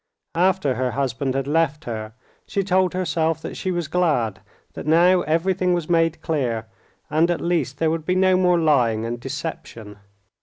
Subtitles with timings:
[0.33, 2.13] After her husband had left her,
[2.47, 4.41] she told herself that she was glad,
[4.73, 6.65] that now everything was made clear,
[7.11, 9.97] and at least there would be no more lying and deception.